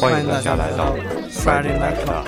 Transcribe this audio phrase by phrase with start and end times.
[0.00, 0.96] 欢迎大家来到
[1.28, 2.24] Friday Night Class。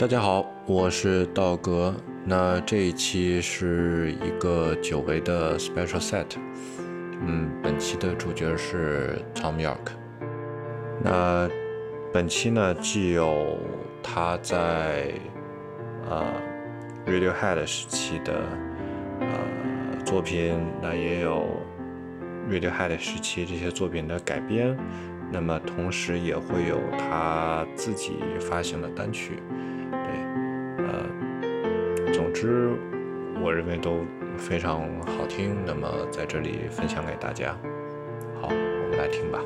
[0.00, 1.94] 大家好，我是道格。
[2.24, 6.26] 那这一期是一个久违的 special set。
[7.24, 9.92] 嗯，本期的主角是 Tom York。
[11.00, 11.48] 那
[12.12, 13.56] 本期呢，既有
[14.06, 15.14] 他在
[16.08, 16.22] 呃
[17.06, 18.42] Radiohead 时期的
[19.20, 19.26] 呃
[20.04, 21.46] 作品，那也有
[22.50, 24.76] Radiohead 时期这些作品的改编，
[25.32, 29.42] 那么同时也会有他自己发行的单曲，
[29.90, 32.70] 对，呃，总之
[33.42, 34.04] 我认为都
[34.36, 37.56] 非常好听，那么在这里分享给大家。
[38.40, 39.40] 好，我们来听吧。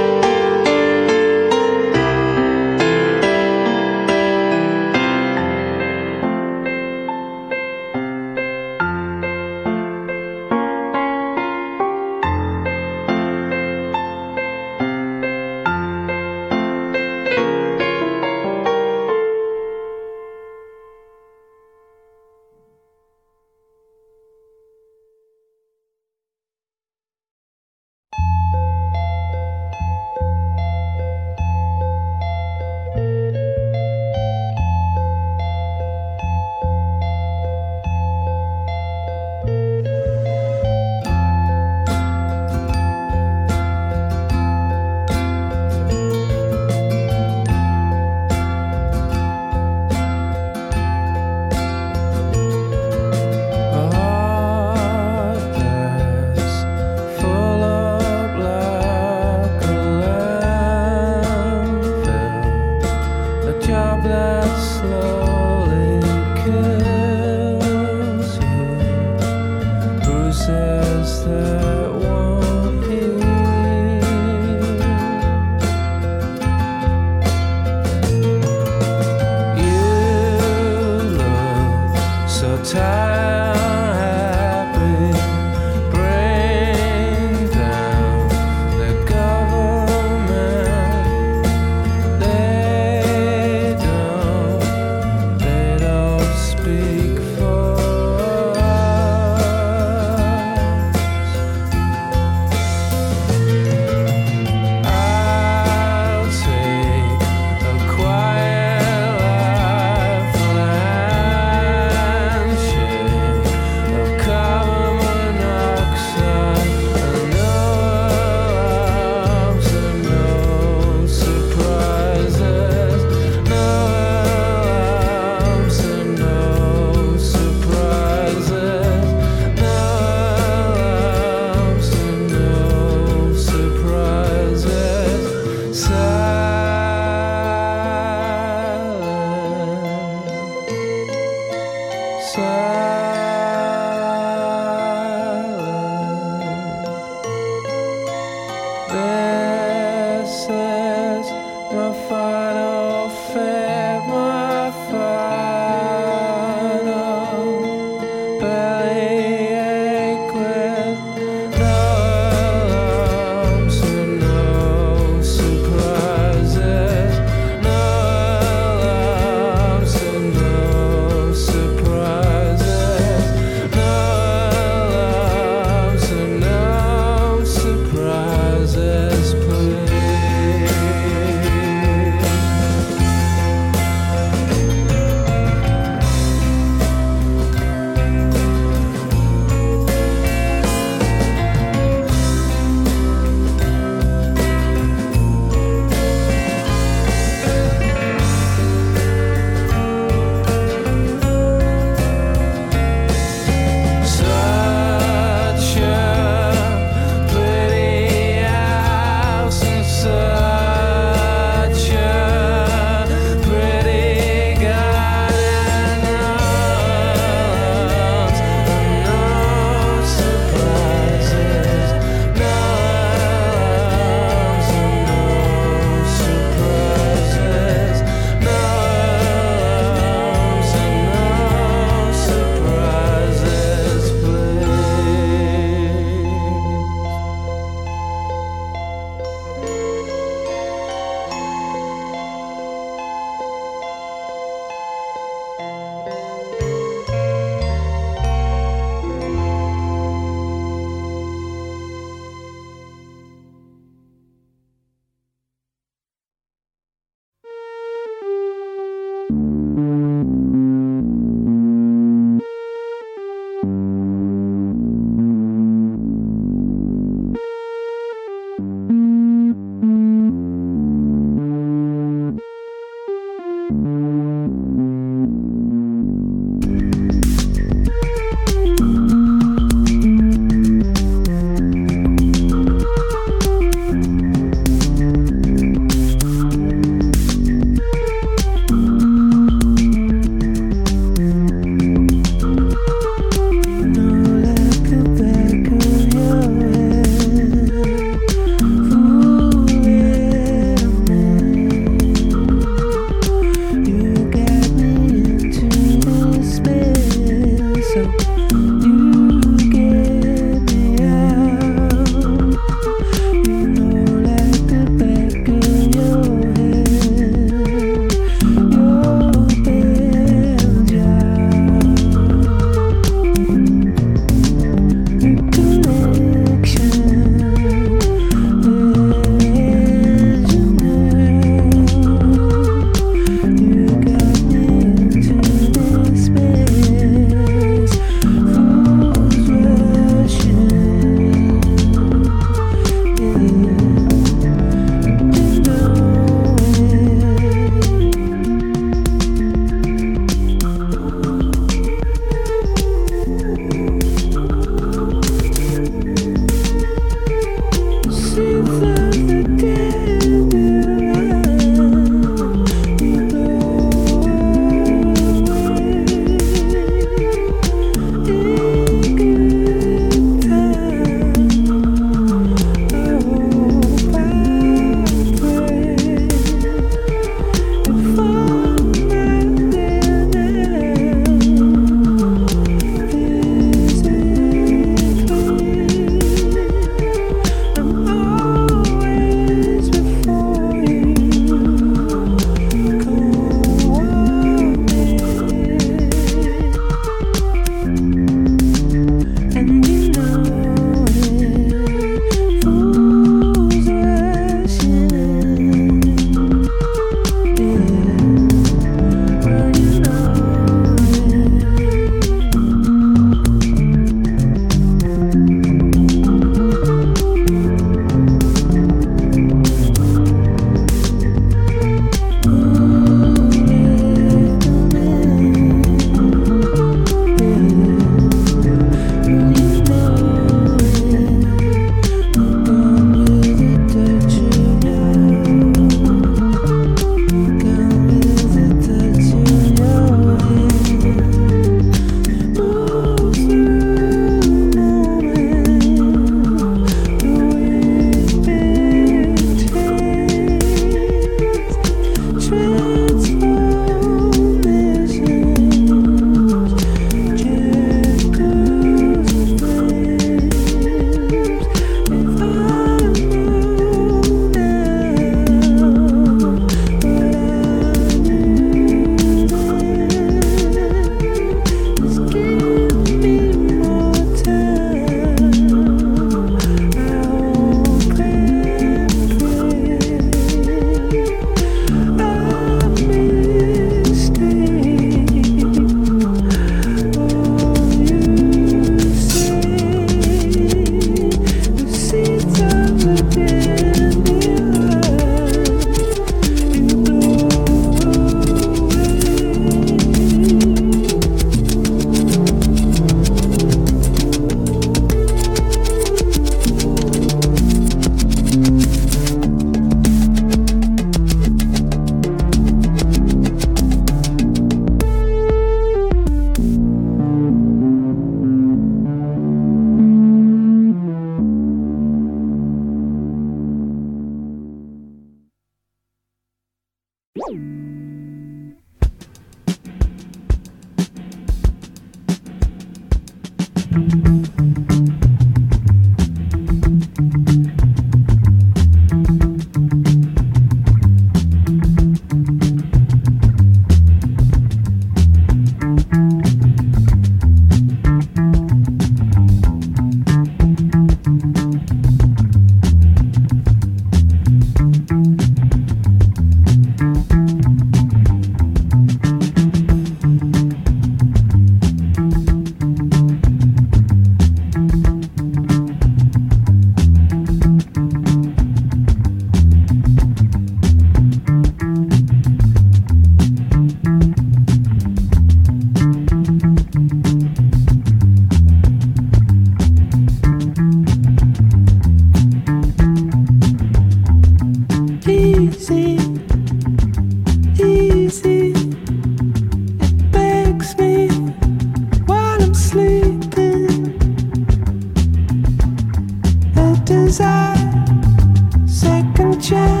[599.71, 600.00] share.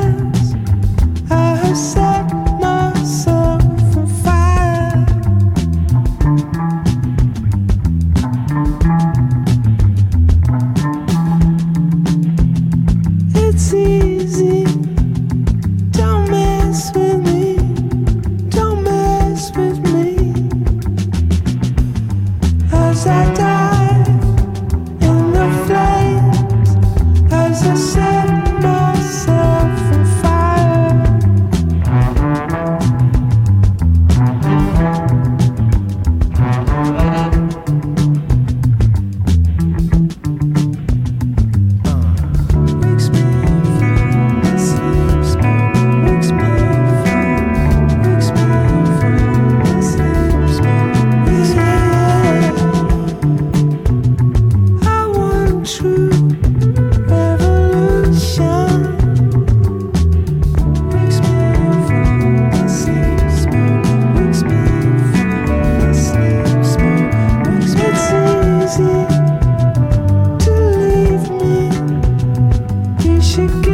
[73.31, 73.70] she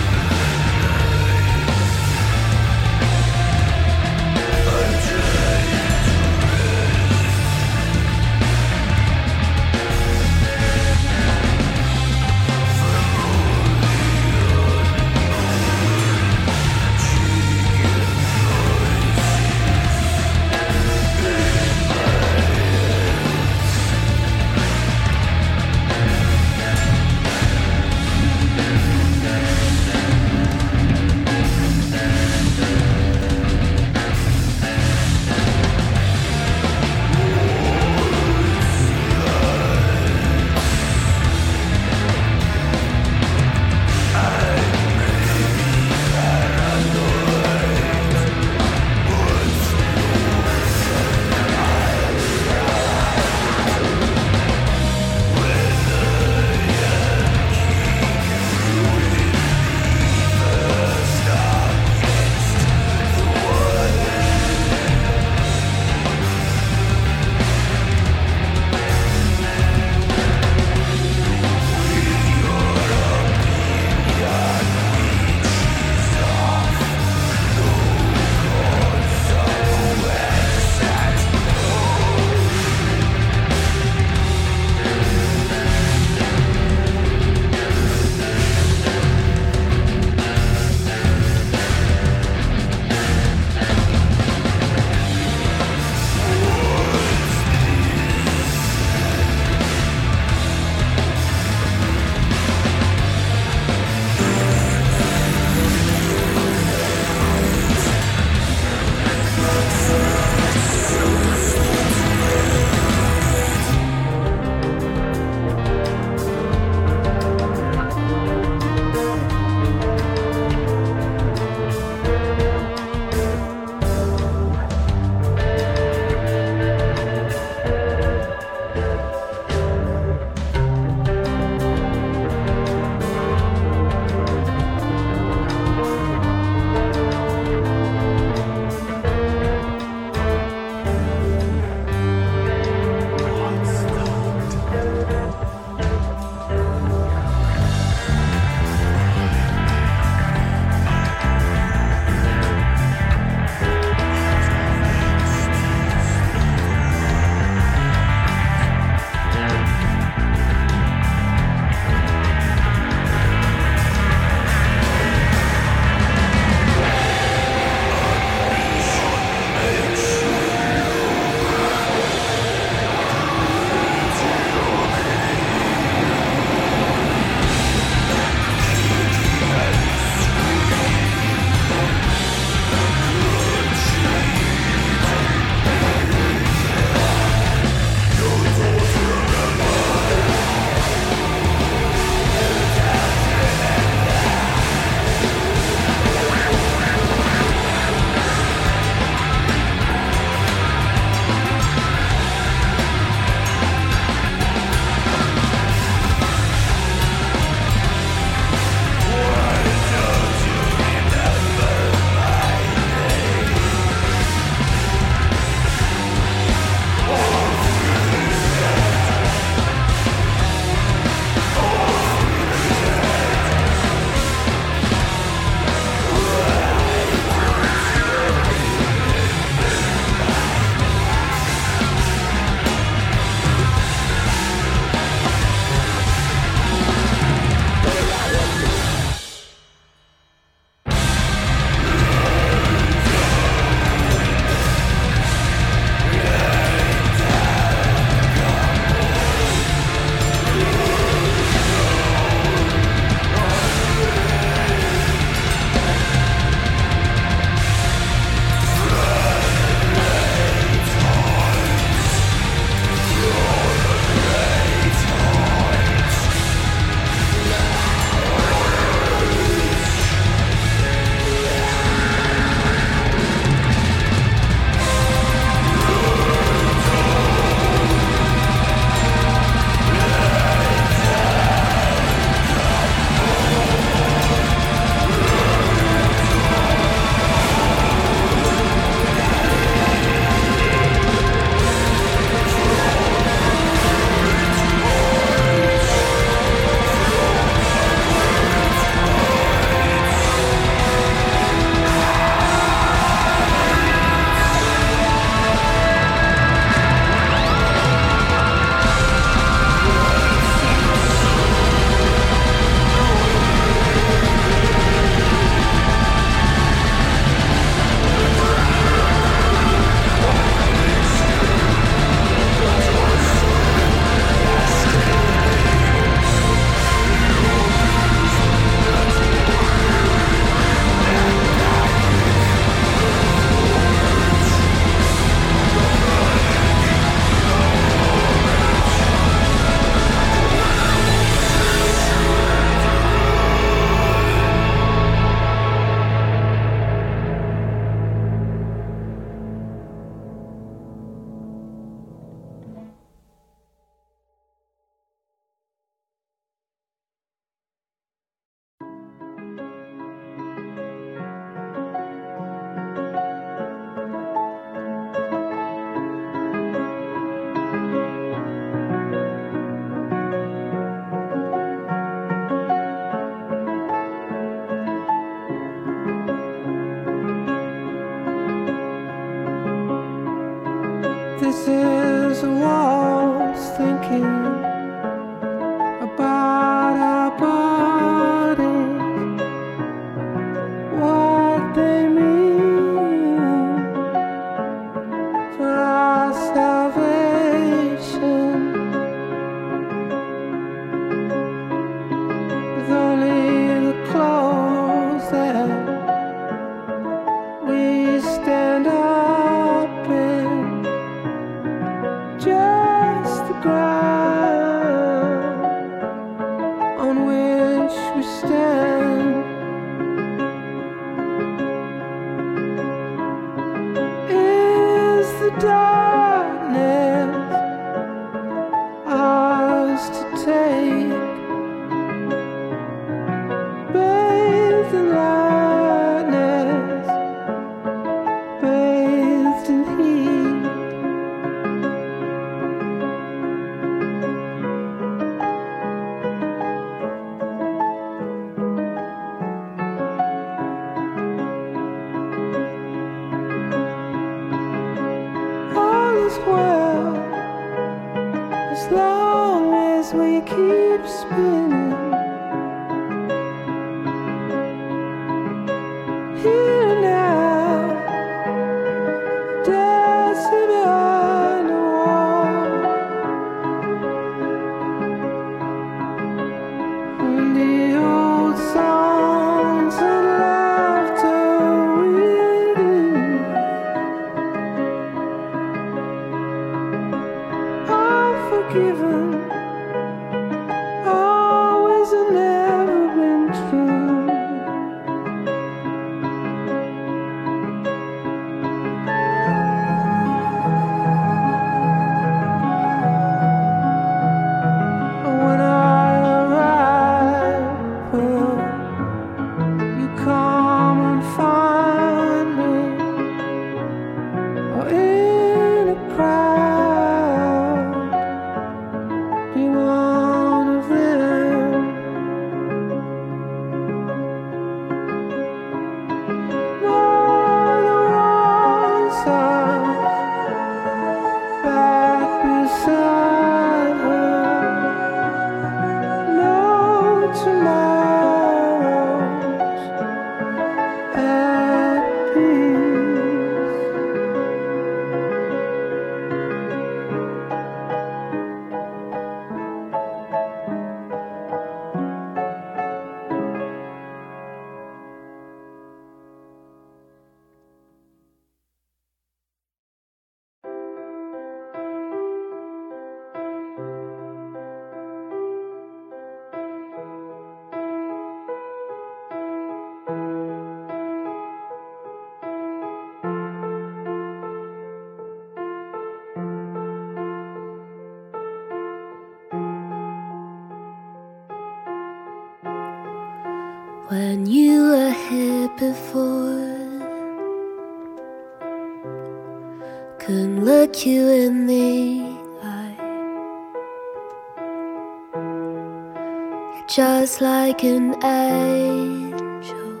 [596.90, 600.00] just like an angel.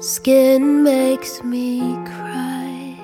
[0.00, 2.96] Skin makes me cry.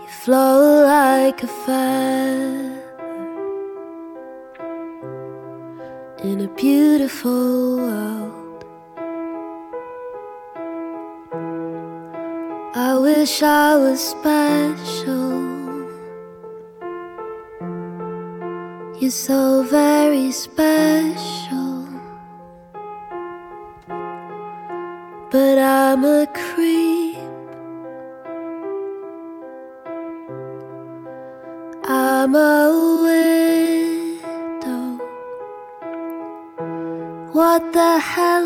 [0.00, 2.72] You flow like a fan.
[6.24, 8.64] in a beautiful world.
[12.76, 15.61] I wish I was special.
[19.02, 21.88] You're so very special.
[25.28, 27.18] But I'm a creep.
[31.82, 32.70] I'm a
[33.02, 34.86] widow.
[37.32, 38.41] What the hell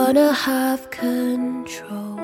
[0.00, 2.18] wanna have control.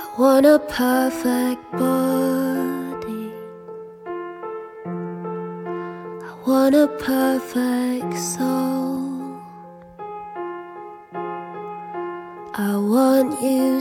[0.00, 3.28] I want a perfect body.
[6.28, 9.00] I want a perfect soul.
[12.68, 13.80] I want you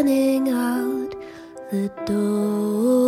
[0.00, 1.14] running out
[1.70, 2.99] the door.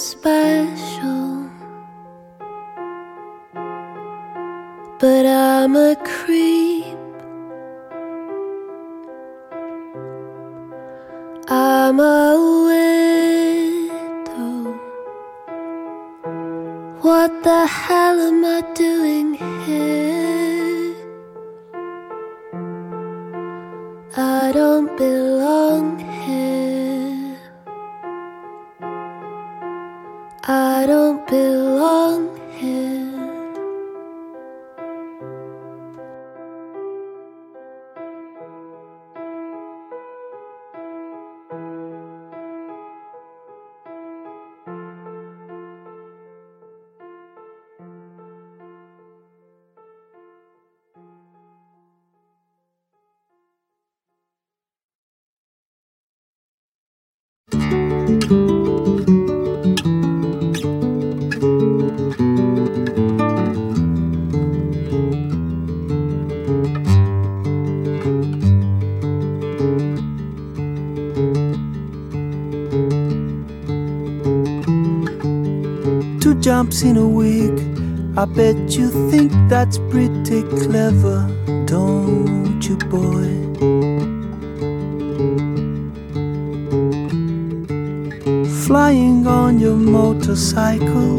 [0.00, 0.39] I
[76.72, 77.58] In a week.
[78.16, 81.26] I bet you think that's pretty clever,
[81.66, 83.28] don't you, boy?
[88.64, 91.18] Flying on your motorcycle,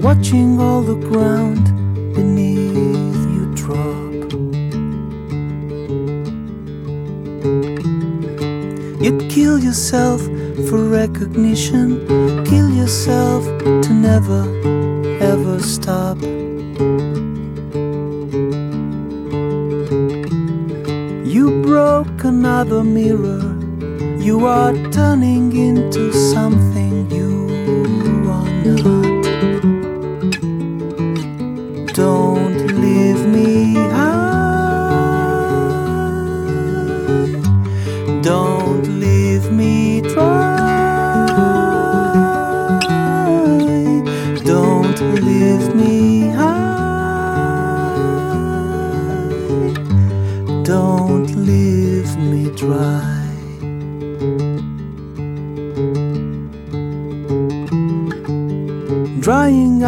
[0.00, 1.64] watching all the ground
[2.14, 4.14] beneath you drop.
[9.02, 10.22] You'd kill yourself
[10.70, 12.06] for recognition,
[12.46, 13.33] kill yourself
[22.24, 23.42] another mirror,
[24.18, 29.03] you are turning into something you are not.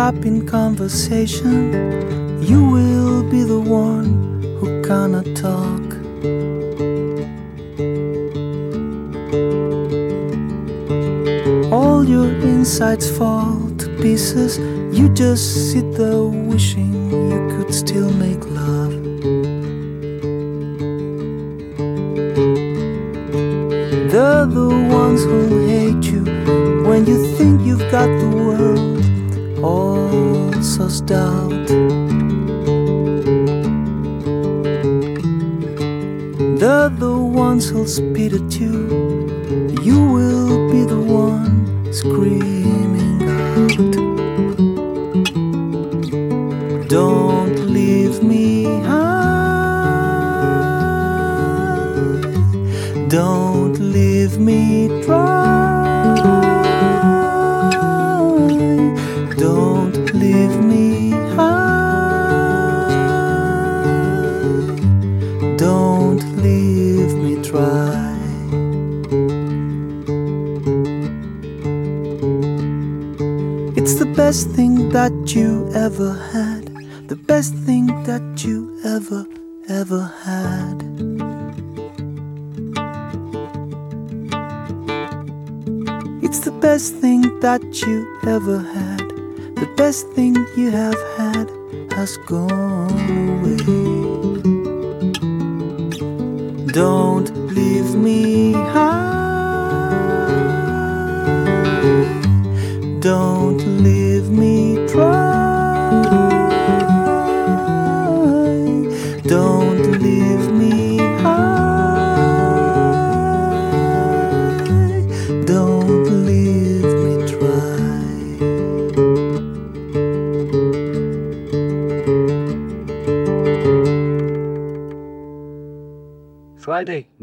[0.07, 1.73] Up in conversation,
[2.40, 5.83] you will be the one who cannot talk.
[11.73, 14.59] All your insides fall to pieces.
[14.97, 16.86] You just sit there wishing
[37.61, 38.88] spit at you.
[39.83, 42.86] You will be the one screaming
[74.27, 76.65] best thing that you ever had.
[77.07, 79.25] The best thing that you ever,
[79.69, 80.79] ever had.
[86.25, 89.07] It's the best thing that you ever had.
[89.62, 90.26] The best thing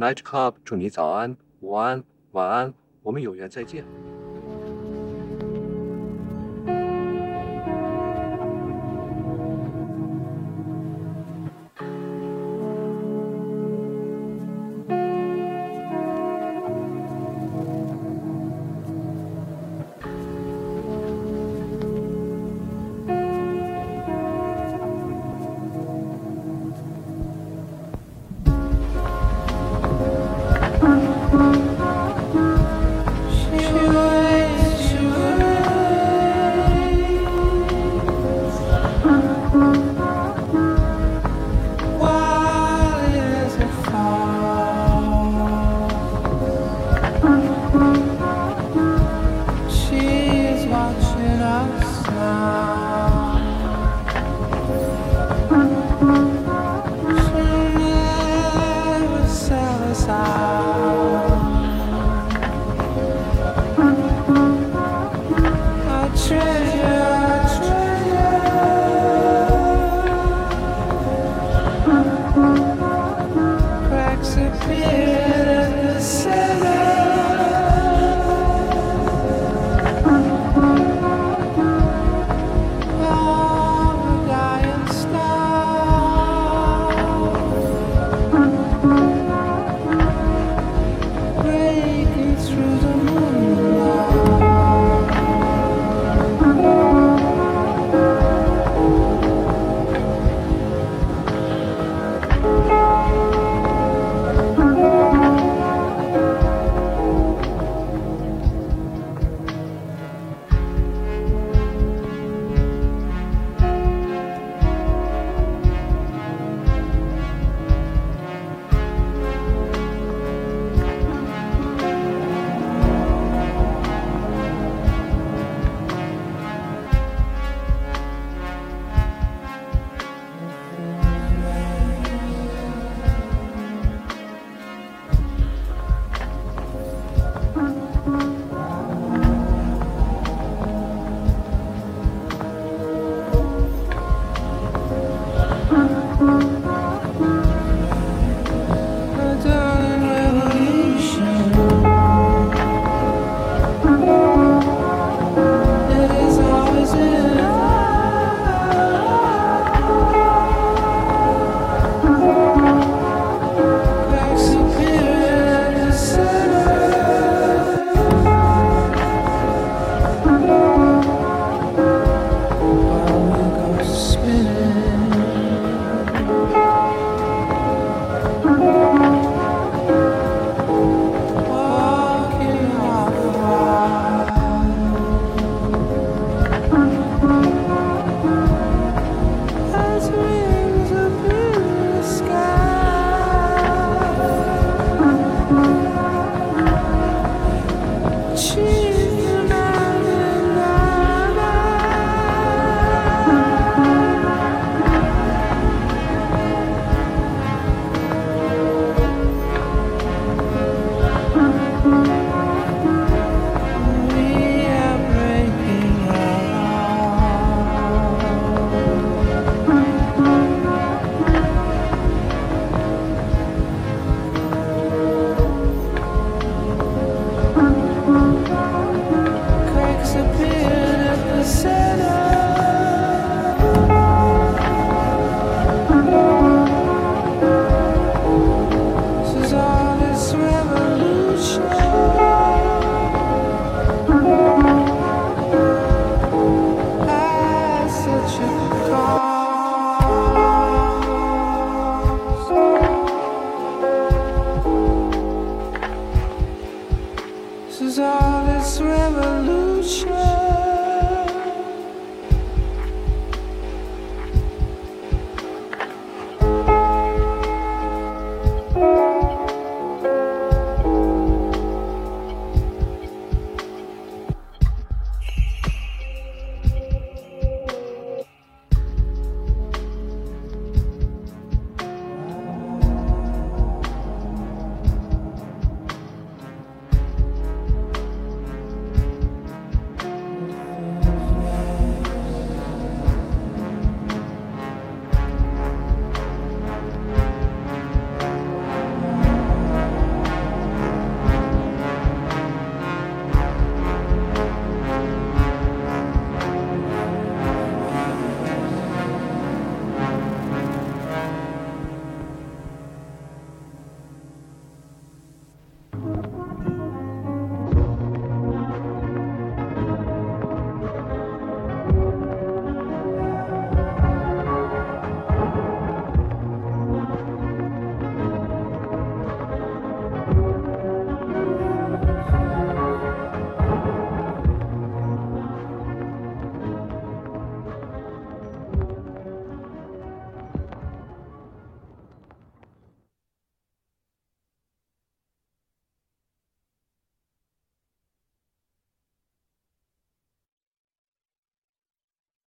[0.04, 3.86] Night Club，祝你早安、午安、晚安，我们有缘再见。